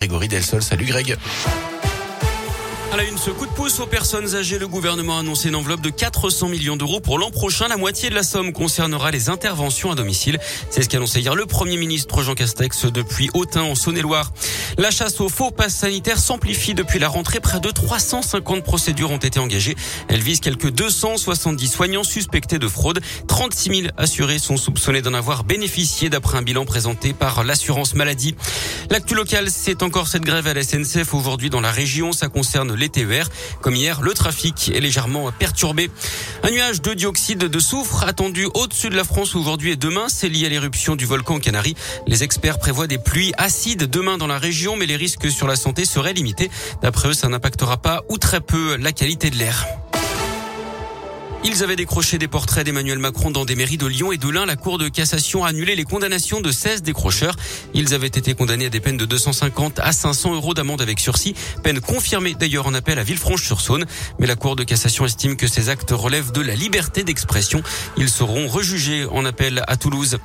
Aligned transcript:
Grégory 0.00 0.28
Delsol. 0.28 0.62
Salut 0.62 0.86
Greg. 0.86 1.18
À 2.92 2.96
la 2.96 3.04
une, 3.04 3.18
ce 3.18 3.30
coup 3.30 3.46
de 3.46 3.52
pouce 3.52 3.78
aux 3.78 3.86
personnes 3.86 4.34
âgées, 4.34 4.58
le 4.58 4.66
gouvernement 4.66 5.16
a 5.16 5.20
annoncé 5.20 5.48
une 5.48 5.54
enveloppe 5.54 5.80
de 5.80 5.90
400 5.90 6.48
millions 6.48 6.76
d'euros 6.76 6.98
pour 6.98 7.20
l'an 7.20 7.30
prochain. 7.30 7.68
La 7.68 7.76
moitié 7.76 8.10
de 8.10 8.16
la 8.16 8.24
somme 8.24 8.52
concernera 8.52 9.12
les 9.12 9.28
interventions 9.28 9.92
à 9.92 9.94
domicile. 9.94 10.40
C'est 10.70 10.82
ce 10.82 10.88
qu'a 10.88 10.96
annoncé 10.96 11.20
hier 11.20 11.36
le 11.36 11.46
Premier 11.46 11.76
ministre 11.76 12.24
Jean 12.24 12.34
Castex 12.34 12.86
depuis 12.86 13.30
Autun 13.32 13.62
en 13.62 13.76
Saône-et-Loire. 13.76 14.32
La 14.76 14.90
chasse 14.90 15.20
aux 15.20 15.28
faux 15.28 15.52
passes 15.52 15.76
sanitaires 15.76 16.18
s'amplifie 16.18 16.74
depuis 16.74 16.98
la 16.98 17.08
rentrée. 17.08 17.38
Près 17.38 17.60
de 17.60 17.70
350 17.70 18.64
procédures 18.64 19.12
ont 19.12 19.18
été 19.18 19.38
engagées. 19.38 19.76
Elle 20.08 20.22
vise 20.22 20.40
quelques 20.40 20.70
270 20.70 21.68
soignants 21.68 22.02
suspectés 22.02 22.58
de 22.58 22.66
fraude. 22.66 23.00
36 23.28 23.82
000 23.82 23.92
assurés 23.98 24.40
sont 24.40 24.56
soupçonnés 24.56 25.00
d'en 25.00 25.14
avoir 25.14 25.44
bénéficié 25.44 26.10
d'après 26.10 26.38
un 26.38 26.42
bilan 26.42 26.64
présenté 26.64 27.12
par 27.12 27.44
l'assurance 27.44 27.94
maladie. 27.94 28.34
L'actu 28.90 29.14
local, 29.14 29.48
c'est 29.48 29.84
encore 29.84 30.08
cette 30.08 30.22
grève 30.22 30.48
à 30.48 30.54
la 30.54 30.64
SNCF 30.64 31.14
aujourd'hui 31.14 31.50
dans 31.50 31.60
la 31.60 31.70
région. 31.70 32.10
Ça 32.10 32.28
concerne 32.28 32.79
les 32.80 32.88
TER. 32.88 33.28
Comme 33.60 33.76
hier, 33.76 34.00
le 34.00 34.12
trafic 34.12 34.72
est 34.74 34.80
légèrement 34.80 35.30
perturbé. 35.30 35.90
Un 36.42 36.50
nuage 36.50 36.82
de 36.82 36.94
dioxyde 36.94 37.38
de 37.38 37.58
soufre 37.58 38.04
attendu 38.04 38.46
au-dessus 38.54 38.88
de 38.88 38.96
la 38.96 39.04
France 39.04 39.34
aujourd'hui 39.34 39.72
et 39.72 39.76
demain. 39.76 40.06
C'est 40.08 40.28
lié 40.28 40.46
à 40.46 40.48
l'éruption 40.48 40.96
du 40.96 41.06
volcan 41.06 41.38
Canaries. 41.38 41.76
Les 42.06 42.24
experts 42.24 42.58
prévoient 42.58 42.86
des 42.86 42.98
pluies 42.98 43.32
acides 43.38 43.84
demain 43.84 44.18
dans 44.18 44.26
la 44.26 44.38
région, 44.38 44.76
mais 44.76 44.86
les 44.86 44.96
risques 44.96 45.30
sur 45.30 45.46
la 45.46 45.56
santé 45.56 45.84
seraient 45.84 46.14
limités. 46.14 46.50
D'après 46.82 47.10
eux, 47.10 47.14
ça 47.14 47.28
n'impactera 47.28 47.76
pas 47.76 48.02
ou 48.08 48.18
très 48.18 48.40
peu 48.40 48.76
la 48.76 48.92
qualité 48.92 49.30
de 49.30 49.36
l'air. 49.36 49.66
Ils 51.42 51.64
avaient 51.64 51.76
décroché 51.76 52.18
des 52.18 52.28
portraits 52.28 52.66
d'Emmanuel 52.66 52.98
Macron 52.98 53.30
dans 53.30 53.46
des 53.46 53.56
mairies 53.56 53.78
de 53.78 53.86
Lyon 53.86 54.12
et 54.12 54.18
de 54.18 54.28
l'Ain. 54.28 54.44
La 54.44 54.56
Cour 54.56 54.76
de 54.76 54.88
cassation 54.88 55.42
a 55.42 55.48
annulé 55.48 55.74
les 55.74 55.84
condamnations 55.84 56.42
de 56.42 56.50
16 56.50 56.82
décrocheurs. 56.82 57.34
Ils 57.72 57.94
avaient 57.94 58.08
été 58.08 58.34
condamnés 58.34 58.66
à 58.66 58.68
des 58.68 58.80
peines 58.80 58.98
de 58.98 59.06
250 59.06 59.78
à 59.78 59.92
500 59.92 60.34
euros 60.34 60.52
d'amende 60.52 60.82
avec 60.82 61.00
sursis. 61.00 61.34
Peine 61.62 61.80
confirmée 61.80 62.34
d'ailleurs 62.34 62.66
en 62.66 62.74
appel 62.74 62.98
à 62.98 63.02
Villefranche-sur-Saône. 63.02 63.86
Mais 64.18 64.26
la 64.26 64.36
Cour 64.36 64.54
de 64.54 64.64
cassation 64.64 65.06
estime 65.06 65.36
que 65.36 65.46
ces 65.46 65.70
actes 65.70 65.92
relèvent 65.92 66.30
de 66.30 66.42
la 66.42 66.54
liberté 66.54 67.04
d'expression. 67.04 67.62
Ils 67.96 68.10
seront 68.10 68.46
rejugés 68.46 69.06
en 69.06 69.24
appel 69.24 69.64
à 69.66 69.78
Toulouse. 69.78 70.18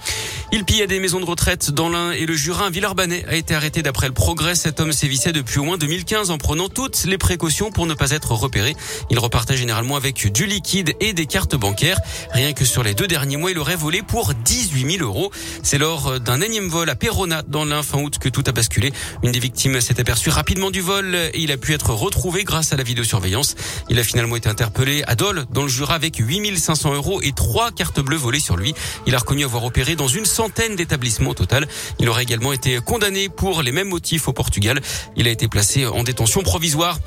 Il 0.55 0.63
pillait 0.63 0.87
des 0.87 1.01
maisons 1.01 1.19
de 1.19 1.25
retraite 1.25 1.71
dans 1.71 1.89
l'Ain 1.89 2.11
et 2.11 2.25
le 2.25 2.33
Jurin. 2.33 2.69
Villarbanais 2.69 3.25
a 3.27 3.35
été 3.35 3.53
arrêté 3.53 3.81
d'après 3.81 4.07
le 4.07 4.13
progrès. 4.13 4.55
Cet 4.55 4.79
homme 4.79 4.93
sévissait 4.93 5.33
depuis 5.33 5.59
au 5.59 5.65
moins 5.65 5.77
2015 5.77 6.31
en 6.31 6.37
prenant 6.37 6.69
toutes 6.69 7.03
les 7.03 7.17
précautions 7.17 7.71
pour 7.71 7.85
ne 7.85 7.93
pas 7.93 8.11
être 8.11 8.31
repéré. 8.31 8.73
Il 9.09 9.19
repartait 9.19 9.57
généralement 9.57 9.97
avec 9.97 10.31
du 10.31 10.45
liquide 10.45 10.93
et 11.01 11.11
des 11.11 11.25
cartes 11.25 11.57
bancaires. 11.57 11.99
Rien 12.31 12.53
que 12.53 12.63
sur 12.63 12.83
les 12.83 12.93
deux 12.93 13.05
derniers 13.05 13.35
mois, 13.35 13.51
il 13.51 13.59
aurait 13.59 13.75
volé 13.75 14.01
pour 14.01 14.33
18 14.33 14.99
000 14.99 15.03
euros. 15.03 15.29
C'est 15.61 15.77
lors 15.77 16.21
d'un 16.21 16.39
énième 16.39 16.69
vol 16.69 16.89
à 16.89 16.95
Perona 16.95 17.41
dans 17.41 17.65
l'un 17.65 17.83
fin 17.83 17.99
août 17.99 18.17
que 18.17 18.29
tout 18.29 18.43
a 18.47 18.53
basculé. 18.53 18.93
Une 19.23 19.33
des 19.33 19.39
victimes 19.39 19.81
s'est 19.81 19.99
aperçue 19.99 20.29
rapidement 20.29 20.71
du 20.71 20.79
vol 20.79 21.15
et 21.15 21.31
il 21.41 21.51
a 21.51 21.57
pu 21.57 21.73
être 21.73 21.89
retrouvé 21.89 22.45
grâce 22.45 22.71
à 22.71 22.77
la 22.77 22.83
vidéosurveillance. 22.83 23.55
Il 23.89 23.99
a 23.99 24.03
finalement 24.05 24.37
été 24.37 24.47
interpellé 24.47 25.03
à 25.05 25.15
Dole 25.15 25.47
dans 25.51 25.63
le 25.63 25.67
Jura 25.67 25.95
avec 25.95 26.15
8500 26.15 26.93
euros 26.93 27.19
et 27.21 27.33
trois 27.33 27.71
cartes 27.71 27.99
bleues 27.99 28.15
volées 28.15 28.39
sur 28.39 28.55
lui. 28.55 28.73
Il 29.05 29.15
a 29.15 29.17
reconnu 29.17 29.43
avoir 29.43 29.65
opéré 29.65 29.97
dans 29.97 30.07
une 30.07 30.23
centaine 30.23 30.44
d'établissements 30.75 31.31
au 31.31 31.33
total. 31.33 31.67
Il 31.99 32.09
aurait 32.09 32.23
également 32.23 32.53
été 32.53 32.79
condamné 32.79 33.29
pour 33.29 33.61
les 33.61 33.71
mêmes 33.71 33.89
motifs 33.89 34.27
au 34.27 34.33
Portugal. 34.33 34.79
Il 35.15 35.27
a 35.27 35.31
été 35.31 35.47
placé 35.47 35.85
en 35.85 36.03
détention 36.03 36.41
provisoire. 36.43 36.99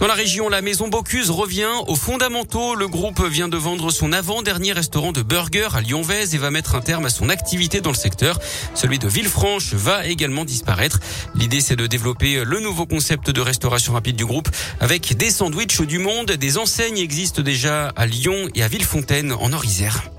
Dans 0.00 0.06
la 0.06 0.14
région, 0.14 0.48
la 0.48 0.62
maison 0.62 0.88
Bocuse 0.88 1.30
revient 1.30 1.70
aux 1.86 1.96
fondamentaux. 1.96 2.74
Le 2.74 2.88
groupe 2.88 3.22
vient 3.24 3.48
de 3.48 3.56
vendre 3.56 3.90
son 3.90 4.12
avant-dernier 4.12 4.72
restaurant 4.72 5.12
de 5.12 5.22
burger 5.22 5.68
à 5.74 5.80
Lyon-Vez 5.80 6.34
et 6.34 6.38
va 6.38 6.50
mettre 6.50 6.74
un 6.74 6.80
terme 6.80 7.06
à 7.06 7.10
son 7.10 7.28
activité 7.28 7.80
dans 7.80 7.90
le 7.90 7.96
secteur. 7.96 8.38
Celui 8.74 8.98
de 8.98 9.08
Villefranche 9.08 9.74
va 9.74 10.06
également 10.06 10.44
disparaître. 10.44 11.00
L'idée, 11.34 11.60
c'est 11.60 11.76
de 11.76 11.86
développer 11.86 12.44
le 12.44 12.60
nouveau 12.60 12.86
concept 12.86 13.30
de 13.30 13.40
restauration 13.40 13.92
rapide 13.92 14.16
du 14.16 14.24
groupe 14.24 14.48
avec 14.80 15.16
des 15.16 15.30
sandwichs 15.30 15.80
du 15.82 15.98
monde. 15.98 16.32
Des 16.32 16.58
enseignes 16.58 16.98
existent 16.98 17.42
déjà 17.42 17.88
à 17.88 18.06
Lyon 18.06 18.48
et 18.54 18.62
à 18.62 18.68
Villefontaine 18.68 19.32
en 19.32 19.52
Orisère. 19.52 20.13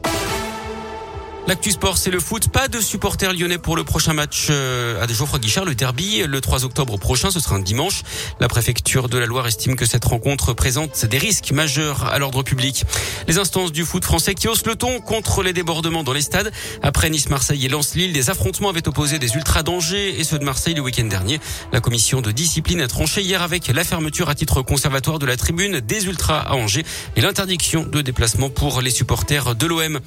L'actu 1.47 1.69
sport, 1.69 1.99
c'est 1.99 2.09
le 2.09 2.19
foot. 2.19 2.47
Pas 2.47 2.67
de 2.67 2.79
supporters 2.79 3.31
lyonnais 3.31 3.59
pour 3.59 3.75
le 3.75 3.83
prochain 3.83 4.13
match 4.13 4.47
euh, 4.49 5.03
à 5.03 5.07
Geoffroy 5.07 5.37
Guichard, 5.37 5.63
le 5.63 5.75
derby, 5.75 6.23
le 6.25 6.41
3 6.41 6.65
octobre 6.65 6.97
prochain. 6.97 7.29
Ce 7.29 7.39
sera 7.39 7.57
un 7.57 7.59
dimanche. 7.59 8.01
La 8.39 8.47
préfecture 8.47 9.09
de 9.09 9.19
la 9.19 9.27
Loire 9.27 9.45
estime 9.45 9.75
que 9.75 9.85
cette 9.85 10.05
rencontre 10.05 10.53
présente 10.53 11.05
des 11.05 11.19
risques 11.19 11.51
majeurs 11.51 12.05
à 12.05 12.17
l'ordre 12.17 12.41
public. 12.41 12.83
Les 13.27 13.37
instances 13.37 13.71
du 13.71 13.85
foot 13.85 14.03
français 14.03 14.33
qui 14.33 14.47
haussent 14.47 14.65
le 14.65 14.75
ton 14.75 14.99
contre 15.01 15.43
les 15.43 15.53
débordements 15.53 16.03
dans 16.03 16.13
les 16.13 16.21
stades. 16.21 16.51
Après 16.81 17.11
Nice, 17.11 17.29
Marseille 17.29 17.63
et 17.63 17.69
Lens-Lille, 17.69 18.11
des 18.11 18.31
affrontements 18.31 18.69
avaient 18.69 18.87
opposé 18.87 19.19
des 19.19 19.35
ultras 19.35 19.61
d'Angers 19.61 20.19
et 20.19 20.23
ceux 20.23 20.39
de 20.39 20.45
Marseille 20.45 20.73
le 20.73 20.81
week-end 20.81 21.05
dernier. 21.05 21.39
La 21.71 21.79
commission 21.79 22.21
de 22.21 22.31
discipline 22.31 22.81
a 22.81 22.87
tranché 22.87 23.21
hier 23.21 23.43
avec 23.43 23.67
la 23.67 23.83
fermeture 23.83 24.29
à 24.29 24.35
titre 24.35 24.63
conservatoire 24.63 25.19
de 25.19 25.27
la 25.27 25.37
tribune 25.37 25.79
des 25.79 26.07
ultras 26.07 26.39
à 26.39 26.55
Angers 26.55 26.85
et 27.15 27.21
l'interdiction 27.21 27.83
de 27.83 28.01
déplacement 28.01 28.49
pour 28.49 28.81
les 28.81 28.89
supporters 28.89 29.53
de 29.53 29.67
l'OM. 29.67 29.99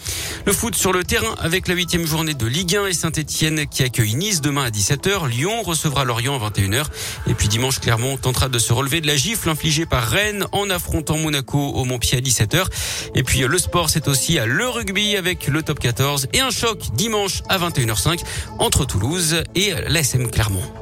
Le 0.44 0.53
foot 0.53 0.75
sur 0.75 0.93
le 0.93 1.04
terrain 1.04 1.28
avec 1.41 1.69
la 1.69 1.75
huitième 1.75 2.06
journée 2.06 2.34
de 2.34 2.47
Ligue 2.47 2.77
1 2.77 2.87
et 2.87 2.93
Saint-Etienne 2.93 3.66
qui 3.66 3.83
accueille 3.83 4.15
Nice 4.15 4.41
demain 4.41 4.65
à 4.65 4.71
17h. 4.71 5.28
Lyon 5.28 5.62
recevra 5.62 6.05
Lorient 6.05 6.34
à 6.34 6.50
21h. 6.50 6.84
Et 7.27 7.34
puis 7.34 7.49
dimanche, 7.49 7.81
Clermont 7.81 8.16
tentera 8.16 8.49
de 8.49 8.59
se 8.59 8.72
relever 8.72 9.00
de 9.00 9.06
la 9.06 9.16
gifle 9.16 9.49
infligée 9.49 9.87
par 9.87 10.05
Rennes 10.05 10.47
en 10.53 10.71
affrontant 10.71 11.19
Monaco 11.19 11.59
au 11.59 11.84
Montpied 11.84 12.19
à 12.19 12.21
17h. 12.21 12.66
Et 13.15 13.22
puis 13.22 13.41
le 13.41 13.59
sport, 13.59 13.91
c'est 13.91 14.09
aussi 14.09 14.39
le 14.44 14.69
rugby 14.69 15.16
avec 15.16 15.49
le 15.49 15.62
top 15.62 15.78
14 15.81 16.28
et 16.33 16.41
un 16.41 16.50
choc 16.50 16.78
dimanche 16.94 17.43
à 17.49 17.59
21h05 17.59 18.21
entre 18.59 18.84
Toulouse 18.84 19.43
et 19.55 19.72
l'ASM 19.89 20.31
Clermont. 20.31 20.78